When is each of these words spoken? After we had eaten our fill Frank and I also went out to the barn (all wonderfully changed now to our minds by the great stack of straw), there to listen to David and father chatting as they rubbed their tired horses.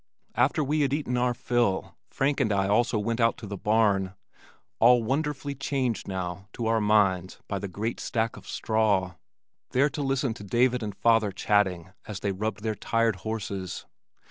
After 0.33 0.63
we 0.63 0.81
had 0.81 0.93
eaten 0.93 1.15
our 1.15 1.35
fill 1.35 1.95
Frank 2.09 2.39
and 2.39 2.51
I 2.51 2.67
also 2.67 2.97
went 2.97 3.19
out 3.21 3.37
to 3.37 3.45
the 3.45 3.55
barn 3.55 4.15
(all 4.79 5.03
wonderfully 5.03 5.53
changed 5.53 6.07
now 6.07 6.47
to 6.53 6.65
our 6.65 6.81
minds 6.81 7.37
by 7.47 7.59
the 7.59 7.67
great 7.67 7.99
stack 7.99 8.35
of 8.35 8.47
straw), 8.47 9.13
there 9.73 9.89
to 9.91 10.01
listen 10.01 10.33
to 10.33 10.43
David 10.43 10.81
and 10.81 10.95
father 10.97 11.31
chatting 11.31 11.93
as 12.07 12.21
they 12.21 12.31
rubbed 12.31 12.63
their 12.63 12.73
tired 12.73 13.17
horses. 13.17 13.85